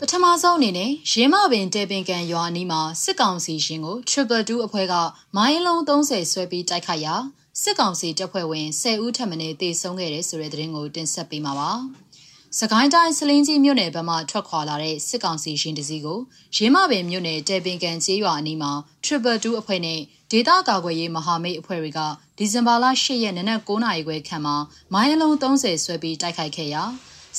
[0.00, 4.94] ပထမဆုံးအနေနဲ့ရင်းမပင်တေပင်ကန်ရွာအနီးမှာစစ်ကောင်စီရှင်ကို Triple 2အဖွဲ့က
[5.36, 7.14] မိုင်းလုံး30ဆွဲပြီးတိုက်ခိုက်ရာ
[7.62, 11.70] စစ်ကောင်စီတပ်ဖွဲ့ဝင်10ဦးထပ်မံတေဆုံးခဲ့တဲ့ဆိုတဲ့သတင်းကိုတင်ဆက်ပေးမှာပါ။
[12.60, 16.18] စကိုင်းတိုင်းစလင်းကြီးမြို့နယ်ဘက်မှထွက်ခွာလာတဲ့စစ်ကောင်စီရှင်တစည်းကို
[16.56, 18.72] ရင်းမပင်မြို့နယ်တဲပင်ကန်ကျေးရွာအနီးမှာ
[19.04, 22.00] Triple 2အဖွဲ့နဲ့ဒေသကာကွယ်ရေးမဟာမိတ်အဖွဲ့တွေက
[22.38, 24.56] ဒီဇင်ဘာလ10ရက်နေ့နက်9နာရီခွဲခန့်မှာ
[24.92, 26.82] မိုင်းအလုံး30ဆွဲပြီးတိုက်ခိုက်ခဲ့ရာ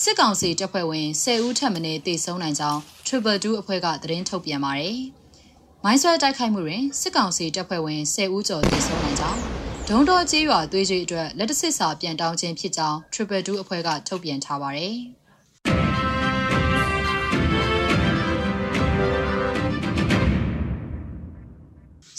[0.01, 4.97] စစ်ကောင်စီတပ်ဖွဲ့ဝင်10ဦးထပ်မံတေဆုံးနိုင်ကြောင်း Triple 2အဖွဲ့ကသတင်းထုတ်ပြန်ပါတယ်။
[5.83, 9.41] မိုင်းဆွဲတိုက်ခိုက်မှုတွင်စစ်ကောင်စီတပ်ဖွဲ့ဝင်10ဦးကျော်တေဆုံးနိုင်ကြောင်း
[9.89, 14.95] ဒုံတော်ကျေးရွာသွေးကြီးအတွက်လက်တဆစ်စာပြန်တောင်းခြင်းဖြစ်ကြောင်း Triple 2အဖွဲ့ကထုတ်ပြန်ထားပါတယ်။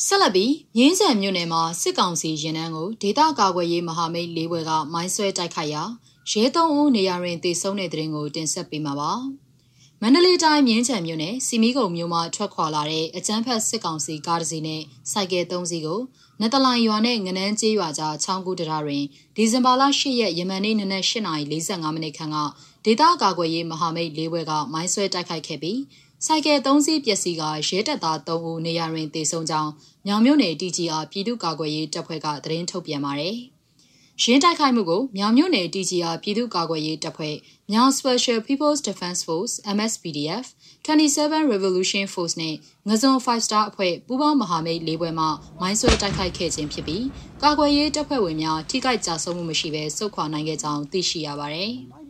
[0.06, 5.82] ဆက်လက်ပြီးရင်းစံမြို့နယ်မှာစစ်ကောင်စီရင်နှန်းကိုဒေသကာကွယ်ရေးမဟာမိတ်လေးဘွဲကမိုင်းဆွဲတိုက်ခိုက်ရာ
[6.30, 9.12] ရဲသုံးဦးနေရာတွင်တေဆုံးတဲ့တဲ့ရင်ကိုတင်ဆက်ပေးမှာပါ။
[10.02, 16.00] မန္တလေးတိုင်းမြင်းချံမြို့နယ်စီမီကုံမြို့မှာထွက်ခွာလာတဲ့အကြမ်းဖက်စစ်ကောင်စီကားတစ်စီးနဲ့စိုက်ကယ်၃စီးကို
[16.40, 19.04] နတလိုင်ရွာနဲ့ငနန်းကျေးရွာကြားချောင်းကူတရာတွင်
[19.36, 22.36] ဒီဇင်ဘာလ10ရက်ယမန်နေ့နနက်8:45မိနစ်ခန့်က
[22.84, 25.80] ဒေသကာကွယ်ရေးမဟာမိတ်လေးဘွဲကမိုင်းဆွဲတိုက်ခိုက်ခဲ့ပြီး
[26.26, 29.70] စိုက်ကယ်၃စီးပျက်စီးကရဲတပ်သား၃ဦးနေရာတွင်တေဆုံးကြောင်း
[30.06, 33.36] ညောင်မြို့နယ် TGR ပြည်သူ့ကာကွယ်ရေးတပ်ဖွဲ့ကသတင်းထုတ်ပြန်ပါတယ်။
[34.22, 37.36] ရင်းတိုက်ခိုက်မှုကိုမြောင်မြို့နယ် TGR ပြည်သူ့ကာကွယ်ရေးတပ်ဖွဲ့
[37.70, 40.46] မြောင် Special People's Defense Force MSPDF
[40.86, 42.54] 27 Revolution Force နဲ့
[42.88, 45.26] ငဇွန်5 Star အဖွဲ့ပူးပေါင်းမဟာမိတ်၄ဘွဲမှ
[45.60, 47.04] မိုင်းဆွဲတိုက်ခိုက်ခဲ့ခြင်းဖြစ်ပြီး
[47.42, 51.72] ကာကွယ်ရေးတပ်ဖွဲ့ဝင်များထိခိုက်ကြဆုံးမှုမရှိဘဲစုခွာနိုင်ခဲ့ကြောင်းသိရှိရပါတယ်။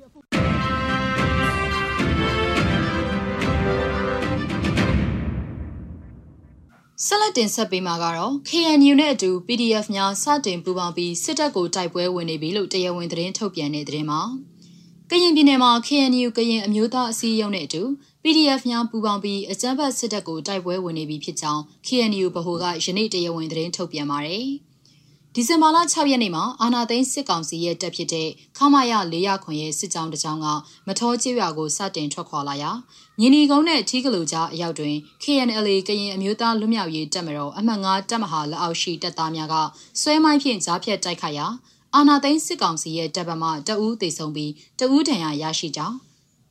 [7.04, 14.20] ဆက်လက်တင်ဆက်ပေးမှာကတော့ KNU နဲ့အတူ PDF များစတင်ပူးပေါင်းပြီးစစ်တပ်ကိုတိုက်ပွဲဝင်နေပြီလို့တရားဝင်သတင်းထုတ်ပြန်တဲ့သတင်းမှာ
[15.11, 17.82] ကရင်ပြည်နယ်မှာ KNU ကရင်အမျိုးသားအစည်းအရုံးနဲ့အတူ
[18.22, 24.46] PDF များပူးပေါင်းပြီးအကြမ်းဖက်စစ်တပ်ကိုတိုက်ပွဲဝင်နေပြီဖြစ်ကြောင်း KNU ဗဟိုကယနေ့တရားဝင်သတင်းထုတ်ပြန်ပါတယ်။
[25.38, 30.46] ဒီဇင်ဘာလ6ရက်နေ့မှာအာနာသိန်းစစ်ကောင်စီရဲ့တပ်ဖြစ်တဲ့ခမာယ400ခွန်ရဲ့စစ်ကြောင်းတစ်ကြောင်းက
[30.87, 32.70] မထောကျေးရွာကိုစတင်ထွက်ခွာလာရာ
[33.18, 39.55] မြင်းဒီကုန်းနဲ့ထီးကလူကြားအရောက်တွင် KNLA ကရင်အမျိုးသားလွတ်မြောက်ရေးတပ်မတော်အမှတ်9တပ်မဟာလက်အောက်ရှိတပ်သားများက
[40.01, 41.46] ဆွဲမိုင်းဖြင့်ကြားဖြတ်တိုက်ခိုက်ရာ
[41.94, 45.96] အာနာသိန်းစစ်ကောင်စီရဲ့တပ်ဗမာတအူးသေဆုံးပြီးတအူးဒဏ်ရာရရှိကြောင်း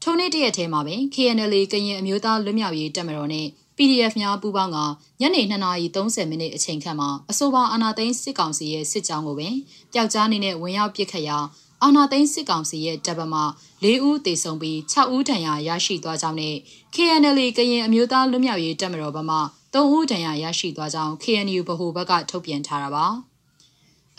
[0.02, 4.78] ထိုနေ့တရက်ထဲမှာပင် KNLA ကရင်အမျိုးသားလွတ်မြောက်ရေးတပ်မတော်နဲ့ PDF များပူးပေါင်းက
[5.22, 9.56] ညနေ2:30မိနစ်အချိန်ခန့်မှာအဆိုပါအာနာသိန်းစစ်ကောင်စီရဲ့စစ်ကြောင်းကိုပင်
[9.94, 11.38] ပျောက်ကြားနေတဲ့ဝင်ရောက်ပစ်ခတ်ရာ
[11.84, 13.36] အာနာသိန်းစစ်ကောင်စီရဲ့တပ်ပမ
[13.84, 16.56] ၄ဦးသေဆုံးပြီး6ဦးဒဏ်ရာရရှိသွားကြောင်းနဲ့
[16.96, 19.38] KNL ကရင်အမျိုးသားလွတ်မြောက်ရေးတပ်မတော်ဘမှ
[19.74, 23.06] 3ဦးဒဏ်ရာရရှိသွားကြောင်း KNU ဗဟိုဘက်ကထုတ်ပြန်ထားတာပါ။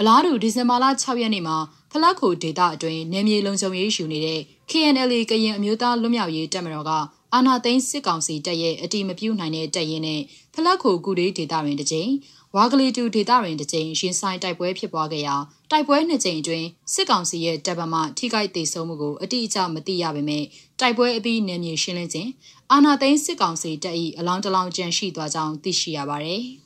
[0.01, 1.57] အလားတူဒီဇင်ဘာလ6ရက်နေ့မှာ
[1.92, 4.40] ဖလက်ခိုဒေတာအတွင်းနေမြေလုံခြုံရေးယူနေတဲ့
[4.71, 6.92] KNLA ကရင်အမျိုးသားလွတ်မြောက်ရေးတပ်မတော်က
[7.37, 10.22] အာနာသိန်းစစ်ကောင်စီတပ်ရဲ့အတိမပြုနိုင်တဲ့တပ်ရင်းနဲ့
[10.55, 12.11] ဖလက်ခိုကူဒေးဒေတာတွင်တစ်ကြိမ်
[12.57, 15.37] ဝါကလေးတူဒေတာတွင်တစ်ကြိမ်ရင်ဆိုင်တိုက်ပွဲဖြစ်ပွားခဲ့ရာ
[15.70, 20.44] တိုက်ပွဲနှစ်ကြိမ်အတွင်းစစ်ကောင်စီရဲ့တပ်ဗမာထိခိုက်ဒေဆုံးမှုကိုအတိအကျမသိရပေမဲ့
[20.81, 22.31] တိုက်ပွဲအပြီးနယ်မြေရှင်းလင်းခြင်း
[22.72, 26.44] အာနာသိန်းစစ်ကောင်စီတပ်၏အလောင်းတလောင်းကြန့်ရှိသွားကြောင်းသိရှိရပါတယ်။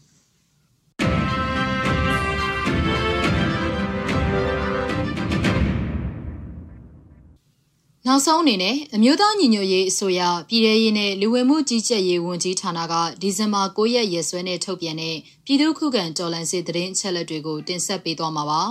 [8.06, 18.62] နောက်ဆုံးအနေနဲ့အမျိုးသားညီညွတ်ရေးအစိုးရပြည်ထရေးနဲ့လူဝင်မှုကြီးကြပ်ရေးဝန်ကြီးဌာနကဒီဇင်ဘာ9ရက်ရက်စွဲနဲ့ထုတ်ပြန်တဲ့ပြည်သူ့ခုခံတော်လှန်စစ်တရင်အချက်လက်တွေကိုတင်ဆက်ပေးသွားမှာပါ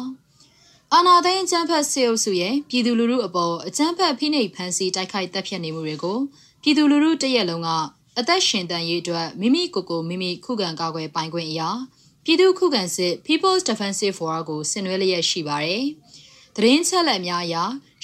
[0.93, 6.17] ။အာနာသိန်းအကြမ်းဖက်ဆေးအုပ်စုရဲ့ပြည်သူလူထုအပေါ်အကြမ်းဖက်ဖိနှိပ်ဖန်ဆီးတိုက်ခိုက်တပ်ဖြတ်နေမှုတွေကို
[6.61, 7.69] ပြည်သူလူထုတရက်လုံးက
[8.19, 11.69] အသက်ရှင်တန်ရေးအတွက်မိမိကိုယ်ကိုမိမိခုခံကာကွယ်ပိုင်ခွင့်အရာ
[12.23, 15.83] ပြည်သူခုခံစစ် People's Defensive Force ကိုဆင်နွှဲလျက်ရှိပါတယ်။
[16.55, 17.57] သတင်းချက်လက်များအရ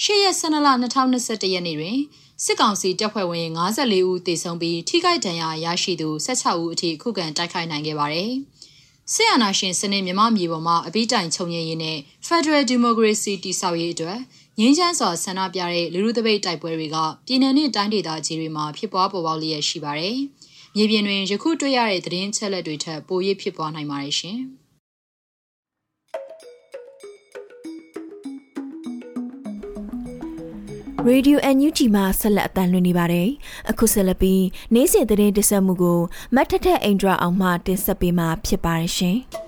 [0.04, 1.98] ၈ရက်12လ2021ရက်နေ့တွင်
[2.44, 8.32] စစ်ကောင်စီတပ်ဖွဲ့ဝင်54ဦးသေဆုံးပြီးထိခိုက်ဒဏ်ရာရရှိသူ16ဦးအထိခုခံတိုက်ခိုက်နိုင်ခဲ့ပါတယ်။
[9.12, 14.18] စစ်အာဏာရှင်စနစ်မြမမြေပေါ်မှာအပိတိုင်ချုပ်ငြိမ်းရေးနဲ့ Federal Democracy တည်ဆောက်ရေးအတွက်
[14.58, 20.16] ငင်းချမ်းစွာဆန္ဒပြတဲ့လူလူသပိတ်တိုက်ပွဲတွေကပြည်내နဲ့တိုင်းဒေသကြီးတွေမှာဖြစ်ပွားပေါ်ပေါက်လျက်ရှိပါတယ်။
[20.76, 24.40] မြေပြင်တွင်ယခုတွေ့ရတဲ့သတင်းချက်လက်တွေထက်ပို၍ဖြစ်ပွားနိုင်ပါတယ်ရှင်။
[31.04, 33.28] Radio NUG မှာဆက်လက်အသံလွှင့်နေပါတယ်။
[33.70, 36.00] အခုဆက်လက်ပြီးနေ့စဉ်သတင်းတင်ဆက်မှုကို
[36.34, 39.18] မတ်ထထအိန္ဒြအောင်မှတင်ဆက်ပေးမှာဖြစ်ပါတယ်ရှင်။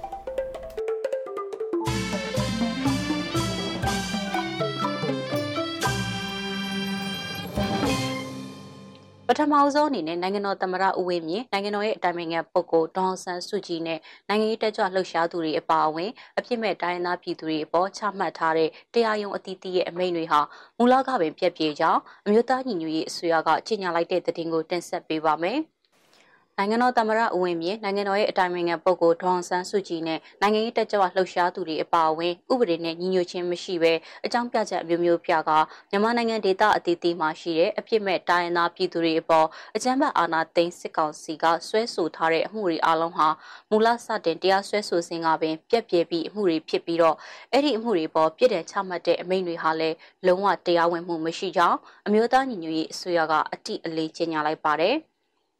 [9.38, 13.98] ထမဆုံးအနေနဲ့နိုင်ငံတော်သမ္မတဦးဝင်းမြင့်နိုင်ငံတော်ရဲ့အတိုင်ပင်ခံပုဂ္ဂိုလ်ဒေါအောင်ဆန်းစုကြည်နဲ့
[14.28, 20.40] နိုင်ငံရေးတက်ကြွလှုပ်ရှားသူတွေအပါအဝင်အပြစ်မဲ့တိုင်းသားပြည်သူတွေအပေါ်ချမှတ်ထားတဲ့တရားရုံးအသီးသီးရဲ့အမိန့်တွေဟာ
[20.78, 25.60] မူလကပင်ပြက်ပြေကြောင်းအမျိုးသားညီညွတ်ရေးအစိုးရကကြေညာလိုက်တဲ့သတင်းကိုတင်ဆက်ပေးပါမယ်။
[26.60, 33.92] နိုင်ငံတော်သမ္မတဦးဝင်းမြင့်နိုင်ငံတော်ရဲ့အတိုင်ပင်ခံပုဂ္ဂိုလ်ဒေါအောင်ဆန်းစုကြည်နဲ့နိုင်ငံရေးတက်ကြွလှုပ်ရှားသူတွေအပါအဝင်ဥပဒေနဲ့ညီညွတ်ခြင်းမရှိဘဲ
[34.24, 35.50] အကြောင်းပြချက်အမျိုးမျိုးပြက
[35.90, 43.28] မြန်မာနိုင်ငံဒေသအသီးသီးမှာရှိတဲ့အပြစ်မဲ့တိုင်းရင်းသားပြည်သူတွေအပေါ်အကြမ်းဖက်အာဏာသိမ်းစစ်ကောင်စီကဆွဲဆိုထားတဲ့အမှုတွေအလုံးဟာ
[43.70, 47.16] မူလစတင်တရားစွဲဆိုစဉ်ကပင်ပြက်ပြဲပြီးအမှုတွေဖြစ်ပြီးတော့
[47.52, 54.96] အဲ့ဒီအမှုတွေပေါ်ပြစ်ဒဏ်ချမှတ်တဲ့အမိန့်တွေဟာလည်းလုံးဝတရားဝင်မှုမရှိကြောင်းအမျိုးသားညီညွတ်ရေးအစိုးရကအတိအလေးကြေညာလိုက်ပါတယ်။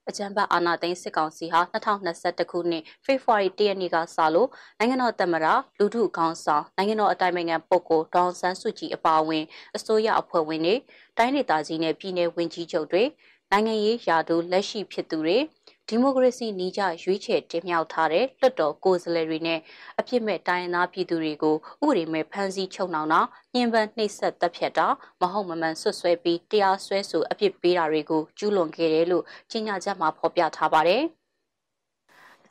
[0.09, 5.47] အကြမ်းဖက်အာဏာသိမ်းစစ်ကောင်စီဟာ2021ခုနှစ်ဖေဖော်ဝါရီလရက်နေ့ကစလို့နိုင်ငံတော်သမ္မတ
[5.79, 9.45] လူထုခေါင်းဆောင်နိုင်ငံတော်အတိုင်ပင်ခံပုဂ္ဂိုလ်ဒေါန်ဆန်းစုကြည်အပါအဝင်
[9.77, 10.75] အစိုးရအဖွဲ့ဝင်တွေ
[11.19, 13.05] တိုင်းဒေသကြီးနဲ့ပြည်내ဝန်ကြီးချုပ်တွေ
[13.53, 15.39] နိုင်ငံရေးယာတူလက်ရှိဖြစ်သူတွေ
[15.91, 19.61] ဒီမိုကရေစီနီးကျရွေးချယ်တင်မြှောက်ထားတဲ့လွှတ်တော်ကိုယ်စားလှယ်တွေနဲ့
[19.99, 23.21] အပြစ်မဲ့တိုင်းရင်းသားပြည်သူတွေကိုဥပဒေမဲ့ဖမ်းဆီးချုပ်နှောင်တာ
[23.55, 24.87] ညှဉ်းပန်းနှိပ်စက်တပ်ဖြတ်တာ
[25.21, 31.05] မဟုတ်မမှန်ဆွဆွဲပြီးတရားစွဲဆိုအပြစ်ပေးတာတွေကိုကျူးလွန်ခဲ့တယ်လို့ကြေညာချက်မှာဖော်ပြထားပါတယ်။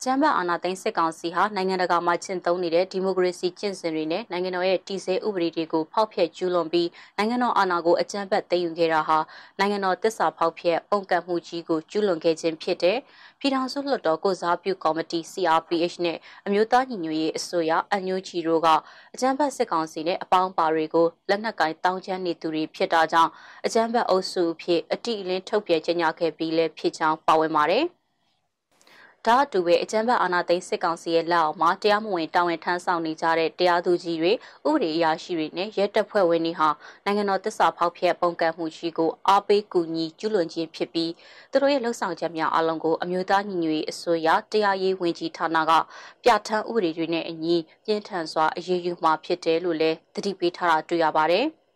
[0.04, 9.18] ကျမ်းပတ်အာဏာသိမ်းစစ်ကောင်စီဟာနိုင်ငံတကာမှာကျင့်သုံးနေတဲ့ဒီမိုကရေစီကျင့်စဉ်တွေနဲ့နိုင်ငံတော်ရဲ့တည်ဆဲဥပဒေတွေကိုဖောက်ဖျက်ကျူးလွန်ပြီးနိုင်ငံတော်အာဏာကိုအကြမ်းဖက်သိမ်းယူခဲ့တာဟာ
[9.58, 12.98] နိုင်ငံတော်တစ္ဆာဖောက်ဖျက်ပုံကန့်မှုကြီးကိုကျူးလွန်ခဲ့ခြင်းဖြစ်တဲ့
[13.40, 18.68] ပြည်ထောင်စုလွှတ်တော်ကိုစားပြုကော်မတီ CRPH နဲ့အမျိုးသားညီညွတ်ရေးအစိုးရအန်ယူချီတို့က
[19.14, 23.30] အကြမ်းဖက်စစ်ကောင်စီနဲ့အပေါင်းပါတွေကိုလက်နက်ကင်တောင်းချမ်းနေသူတွေဖြစ်တာကြောင့်
[23.66, 27.86] အကြမ်းဖက်အုပ်စုအဖြစ်အတိအလင်းထုတ်ပြန်ကြေညာခဲ့ပြီးလဲဖြစ်ကြောင်းပါဝင်ပါတယ်။
[29.28, 36.68] ဒါအတူပဲအကြမ်းဖက်အာဏာသိမ်းစစ်ကောင်စီရဲ့လက်အောက်မှာတရားမဝင်တာဝန်ထမ်းဆောင်နေကြတဲ့တရားသူကြီးတွေဥပဒေအရာရှိတွေနဲ့ရဲတပ်ဖွဲ့ဝင်တွေဟာ
[37.04, 41.12] နိုင်ငံတော်တစ္ဆာဖောက်ဖျက်ပုံကန့်မှုကြီးကိုအားပေးကူညီကျူးလွန်ခြင်းဖြစ်ပြီး
[41.50, 45.72] သူတို့ရဲ့လှုပ်ဆောင်ချက်များအလုံးကိုအမျိုးသားညီညွတ်ရေးအစိုးရတရားရေးဝန်ကြီးဌာနက
[46.24, 51.46] ပြဋ္ဌာန်းဥပဒေတွေနဲ့အညီပြင်းထန်စွာအရေးယူမှာဖြစ်တယ်လို့လည်းသတိပေးထားတာတွေ့ရပါတယ်။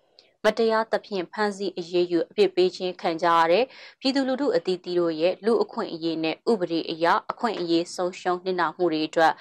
[0.44, 3.64] မတရားသဖြင့်ဖမ်းဆီးအရေးယူအပြစ်ပေးခြင်းခံကြရတဲ့
[4.00, 9.33] ပြည်သူလူထုအသီးသီးတို့ရဲ့လူအခွင့်အရေးနဲ့ဥပဒေအရအခွင့်အရေးဆုံးရှုံးနှိမ့်နာမှုတွေအတွက်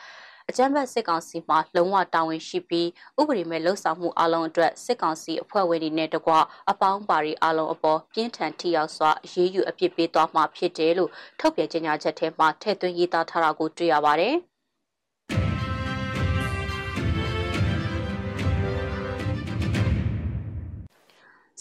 [0.49, 2.87] အကြမ်းဖက်စစ်ကောင်စီမှလုံးဝတာဝန်ရှိပြီး
[3.19, 6.33] ဥပဒေမဲ့လှုပ်ဆောင်မှုအလုံးအတွက်စစ်ကောင်စီအဖွဲ့ဝင်တွေနဲ့တကွ
[6.71, 14.35] အပေါင်းပါရီအလုံးအပေါ်ပြင်းထန်ထိရောက်စွာအရေးယူအပြစ်ပေးသွားမှာဖြစ်တယ်လို့ထုတ်ပြန်ကြေညာချက်ထဲမှာထည့်သွင်းရေးသားထားတာကိုတွေ့ရပါတယ်။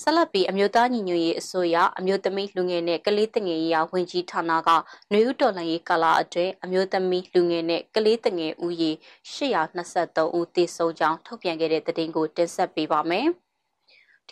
[0.03, 4.69] ဆက်လက်ပြီးအမျိုးသားညီညွတ်ရေးအစိုးရအမျိုးသမီးလူငယ်နဲ့ကလေးတငယ်ရေးဝန်ကြီးဌာနက
[5.11, 8.93] နှွေဦးတော်လှန်ရေးကာလအတွင်းအမျိုးသမီးလူငယ်နဲ့ကလေးတငယ်ဦးရေ
[9.35, 13.29] 823ဦးသေဆုံးကြောင်းထုတ်ပြန်ခဲ့တဲ့သတင်းကိုတင်ဆက်ပေးပါမယ်။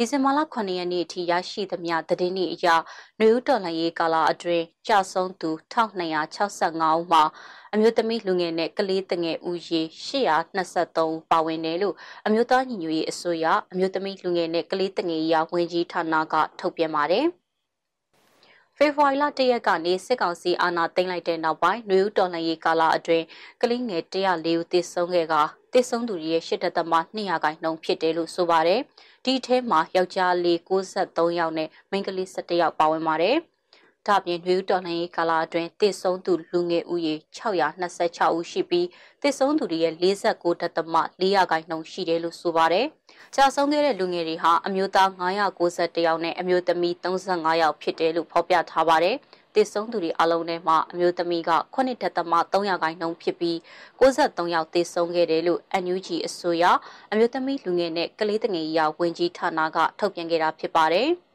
[0.00, 2.66] ဒီဇင်ဘာလ9ရက်နေ့အထိရရှိသမျှသတင်းတွေအရ
[3.18, 7.22] နယူးတော်လှန်ရေးကာလအတွင်းကြာဆုံးသူ1265ဦးမှာ
[7.72, 11.94] အမျိုးသမီးလူငယ်နဲ့ကလေးတငယ်ဦးရေ823ဦးပါဝင်တယ်လို့
[12.26, 17.26] အမျိုးသားညီညွတ်ရေးအစိုးရအမျိုးသမီးလူငယ်နဲ့ကလေးတငယ်ရာဝန်ကြီးဌာနကထုတ်ပြန်ပါတယ်။
[18.80, 23.24] ဖေဖော်ဝါရီလ၁ရက်ကနေစစ်ကောင်စီအာဏာသိမ်းလိုက်တဲ့နောက်ပိုင်းနယူးတော်လှန်ရေးကာလအတွင်း
[23.62, 25.34] ကလေးငယ်104ဦးသေဆုံးခဲ့က
[25.72, 28.80] သေဆုံးသူတွေရဲ့၈ဒသမ200ခိုင်နှုန်းဖြစ်တယ်လို့ဆိုပါတယ်။
[29.24, 33.36] ဒီထဲမှာယောက်ျားလေး63ယောက်နဲ့မိန်းကလေး17ယောက်ပါဝင်ပါတယ်။
[34.06, 38.86] ဒါပြင်နှွေးတော်လှန်ရေးကာလအတွင်းသေဆုံးသူလူငယ်ဦးရေ626ဦးရှိပြီး
[39.22, 42.86] သေဆုံးသူတွေရဲ့49ဒသမ400ခိုင်နှုန်းရှိတယ်လို့ဆိုပါတယ်။
[43.34, 49.16] ကြာဆုံးခဲ့တဲ့လူငယ်တွေဟာအမျိုးသား991ယောက်နဲ့အမျိုးသမီး35ယောက်ဖြစ်တယ်လို့ဖော်ပြထားပါတယ်။
[49.54, 53.56] တည်ဆုံးသူတွေအလုံးထဲမှာအမျိုးသမီးက9.3ခိုင်နှုန်းဖြစ်ပြီး
[54.00, 56.64] 63ယောက်တည်ဆုံးခဲ့တယ်လို့ NUG အစိုးရ
[57.12, 61.10] အမျိုးသမီးလူငယ်နဲ့ကလေးငယ်ရာဝန်ကြီးဌာနကထုတ်ပြန်ခဲ့တာဖြစ်ပါတယ်။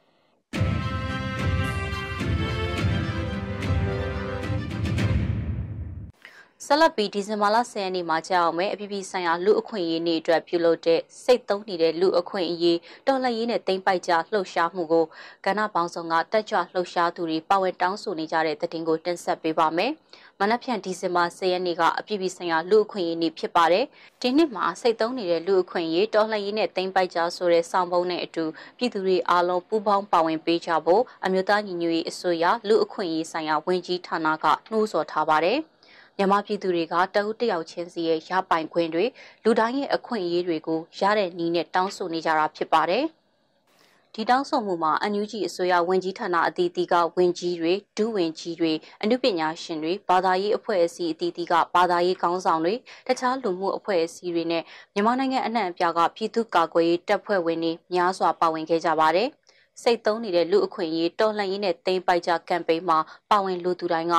[6.68, 15.06] ဆက်လက်ပြီးဒီဇင်ဘာလ10ရက်နေ့မှာကြာအောင်မဲ့အပြည်ပြည်ဆိုင်ရာလူအခွင့်အရေးနေ့အတွက်ပြုလုပ်တဲ့စိတ်သုံးနေတဲ့လူအခွင့်အရေးတော်လှန်ရေးနဲ့တိမ့်ပိုက်ကြလှုပ်ရှားမှုကို
[15.46, 19.92] ကဏ္ဍပေါင်းစုံကတက်ကြွလှုပ်ရှားသူတွေပါဝင်တောင်းဆိုနေကြတဲ့တဲ့တင်ကိုတင်ဆက်ပေးပါမယ်။
[20.40, 23.86] မနက်ဖြန်ဒီဇင်ဘာ10ရက်နေ့ကအပြည်ပြည်ဆိုင်ရာလူအခွင့်အရေးနေ့ဖြစ်ပါတယ်။
[24.22, 28.46] ဒီနှစ်မှာစိတ်သုံးနေတဲ့လူအခွင့်အရေးတော်လှန်ရေးနဲ့တိမ့်ပိုက်ကြဆိုတဲ့ဆောင်ပုံးနဲ့အတူ
[28.78, 35.60] ပြည်သူတွေအားလုံးပူးပေါင်းပါဝင်ပေးကြဖို့အမျိုးသားညီညွတ်ရေးအစိုးရလူအခွင့်အရေးဆိုင်ရာဝန်ကြီးဌာနကနှိုးဆော်ထားပါတယ်။
[36.18, 39.06] မြန်မာပြည်သူတွေကတအုပ်တယောက်ချင်းစီရဲ့ရပိုင်ခွင့်တွေ
[39.44, 43.06] လူတိုင်းရဲ့အခွင့်အရေးတွေကိုရတဲ့နည်းနဲ့တောင်းဆိုနေကြတာဖြစ်ပါတယ်။
[44.14, 52.74] ဒီတောင်းဆိုမှုမှာအန်ယူဂျီအစိုးရဝန်ကြီးဌာနအသီးသီးကဝန်ကြီးတွေဒုဝန်ကြီးတွေအမှုပညာရှင်တွေဘာသာရေးအဖွဲ့အစည်းအသီးသီးကဘာသာရေးခေါင်းဆောင်တွေ
[53.08, 59.28] တခြားလူမှုအဖွဲ့အစည်းတွေနဲ့မြန်မာနိုင်ငံအနှံ့အပြားကပြည်သူ့ကာကွယ်ရေးတပ်ဖွဲ့ဝင်တွေများစွာပါဝင်ခဲ့ကြပါတယ်။
[59.82, 62.98] စိတ်သုံးနေတဲ့လူအခွင့်အရေးတော်လှန်ရေးနဲ့တိမ့်ပိုက်ကြကမ်ပိန်းမှာ
[63.30, 64.16] ပါဝင်လူသူတိုင်းက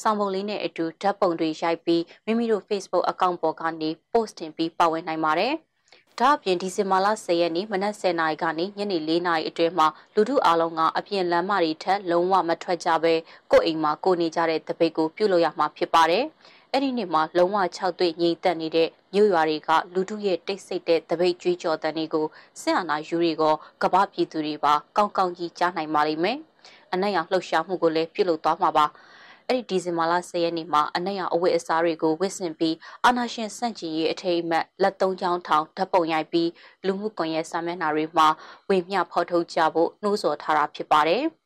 [0.00, 5.54] ဆောင်ပုံလေးနဲ့အတူဓာတ်ပုံတွေရိုက်ပြီးမိမိတို့ Facebook အကောင့်ပေါ်ကနေ post တင်ပြီးပါဝင်နိုင်ပါတယ်။
[6.18, 13.14] ဒါအပြင်ဒီဇင်ဘာလ10ရက်နေ့မနက်10:00နာရီကနေညနေ4:00နာရီအတွင်းမှာလူထုအားလုံးကအပြင်လမ်းမတွေထက်လုံးဝမထွက်ကြဘဲ
[13.52, 16.24] ကိုယ့်အိမ်မှာကိုနေကြတဲ့တပိတ်ကိုပြုလုပ်ရမှာဖြစ်ပါတယ်။
[16.72, 22.26] အဲ့ဒီနေ့မှာလုံးဝ6တွေ့ငြိမ်သက်နေတဲ့မြို့ရွာတွေကလူထုရဲ့တိတ်ဆိတ်တဲ့တပိတ်ကြွေးကြော်တန်တွေကို
[22.60, 23.44] စစ်အာဏာယူတွေက
[23.82, 26.38] ကမ္ဘာပြည်သူတွေပါကောင်းကောင်းကြီးကြားနိုင်ပါလိမ့်မယ်။
[26.92, 28.86] အနက်ရောင်လှုပ်ရှားမှုကိုလည်းပြုလုပ်သွားမှာပါ။
[29.52, 36.50] အဲ့ဒီဒီဇင်ဘာလ10ရက်နေ့မှာအနက်ရောင်အဝတ်အစားတွေကိုဝတ်ဆင်ပြီးအာနာရှင်စန့်ကျင်ရေးအထိမ်းအမှတ်လက်သုံးချောင်းထောင်ဓာတ်ပုံရိုက်ပြီး
[36.86, 38.28] လူမှုကွန်ရက်စာမျက်နှာတွေမှာ
[38.68, 41.24] ဝေမျှဖော်ထုတ်ကြဖို့နှိုးဆော်ထားတာဖြစ်ပါတယ်။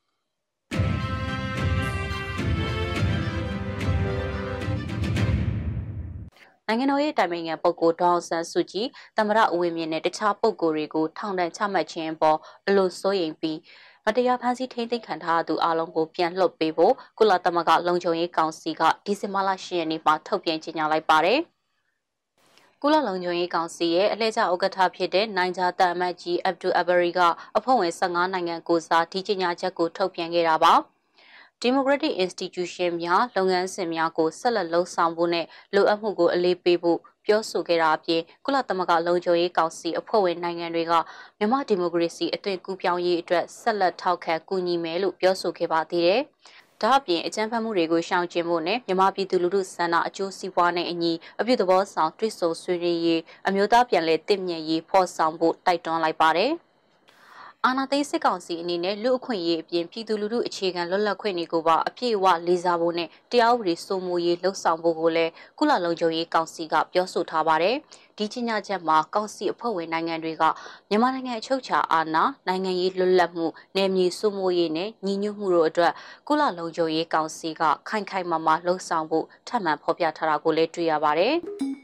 [6.68, 8.86] နိုင်ငံတော်ရဲ့တိုင်ပင်ခံပုဂ္ဂိုလ်ဒေါအောင်ဆန်းစုကြည်
[9.16, 13.58] သမရအဝင်းမြင့်နဲ့တခြားပုဂ္ဂိုလ်တွေကိုထောင်ဒဏ်ချမှတ်ခြင်းအပေါ်အလို့စိုးရိမ်ပြီး
[14.08, 21.40] မတရားဖမ်းဆီးထိန်းသိမ်းခံထားသူအလုံးကိုပြန်လွှတ်ပေးဖို့ကုလသမဂ္ဂလုံခြုံရေးကောင်စီကဒီဇင်ဘာလ10ရက်နေ့မှာထုတ်ပြန်ကြေညာလိုက်ပါတယ်။
[22.82, 27.20] ကုလလုံခြုံရေးကောင်စီရဲ့အလှည့်ကျဥက္ကဋ္ဌဖြစ်တဲ့နိုင်ဂျာတအမတ်ကြီးအဗ်ဒူအဘရီက
[27.56, 30.74] အဖွဲ့ဝင်15နိုင်ငံကိုစားဒီကြေညာချက်ကိုထုတ်ပြန်ခဲ့တာပါ။
[31.64, 40.92] Democratic Institution များလုပ်ငန်းစဉ်များကိုဆက်လက်လှုပ်ဆောင်ဖို့နဲ့လိုအပ်မှုကိုအလေးပေးဖို့ပြောဆိုခဲ့တာအပြင်ကုလသမဂ္ဂလုံခြုံရေးကောင်စီအဖွဲ့ဝင်နိုင်ငံတွေက
[41.38, 46.20] မြန်မာဒီမိုကရေစီအသွင်ကူးပြောင်းရေးအတွက်ဆက်လက်ထောက်ခံကူညီမယ်လို့ပြောဆိုခဲ့ပါသေးတယ်။
[46.82, 56.52] ဒါအပြင်အကြမ်းဖက်မှုတွေကိုရှောင်ကျဉ်ဖို့နဲ့မြန်မာပြည်သူလူထုစံနာအကျိုးစီးပွားနဲ့အညီအပြုသဘောဆောင်တွစ်ဆိုဆွေးနွေးရေးအမျိုးသားပြန်လည်တည်မြဲရေးဖော်ဆောင်ဖို့တိုက်တွန်းလိုက်ပါတယ်။
[57.66, 67.76] အာဏာသိမ်းစစ်ကောင်စီအနေနဲ့လူအခွင့်အရေးအပြင်ပြည်သူလူထုအခြေခံလွတ်လပ်ခွင့်တွေကိုပါအပြည့်အဝလေးစားဖို့နဲ့တရားဥပဒေစိုးမိုးရေးလှုံ့ဆော်ဖို့ကိုလည်းကုလလုံခြုံရေးကောင်စီကပြောဆိုထားပါတယ်။
[68.18, 70.42] ဒီချင်းညချက်မှာကောင်စီအဖွဲ့ဝင်နိုင်ငံတွေက
[70.88, 73.46] မြန်မာနိုင်ငံအချုပ်အခြာအာဏာနိုင်ငံရေးလွတ်လပ်မှု
[73.76, 75.92] နယ်မြေစိုးမိုးရေးနဲ့ညီညွတ်မှုတို့အတွက်
[76.28, 81.34] ကုလလုံခြုံရေးကောင်စီကခိုင်ခိုင်မာမာလှုံ့ဆော်ဖို့ထပ်မံဖော်ပြထားတာကိုလည်းတွေ့ရပါတယ်။